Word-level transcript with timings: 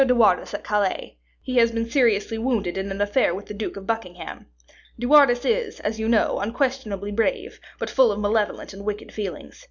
de 0.07 0.15
Wardes 0.15 0.51
at 0.55 0.63
Calais; 0.63 1.15
he 1.43 1.57
has 1.57 1.71
been 1.71 1.87
seriously 1.87 2.35
wounded 2.35 2.75
in 2.75 2.89
an 2.89 3.01
affair 3.01 3.35
with 3.35 3.45
the 3.45 3.53
Duke 3.53 3.77
of 3.77 3.85
Buckingham. 3.85 4.47
De 4.97 5.05
Wardes 5.05 5.45
is, 5.45 5.79
as 5.81 5.99
you 5.99 6.09
know, 6.09 6.39
unquestionably 6.39 7.11
brave, 7.11 7.59
but 7.77 7.87
full 7.87 8.11
of 8.11 8.19
malevolent 8.19 8.73
and 8.73 8.83
wicked 8.83 9.11
feelings. 9.11 9.59